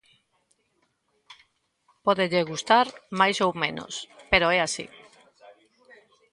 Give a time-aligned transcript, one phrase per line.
[2.05, 2.87] Pódelle gustar
[3.19, 3.93] máis ou menos
[4.31, 4.85] pero é así.